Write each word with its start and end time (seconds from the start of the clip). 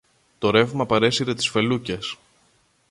Το 0.37 0.49
ρεύμα 0.51 0.85
παρέσυρε 0.85 1.33
τις 1.33 1.49
φελούκες 1.49 2.17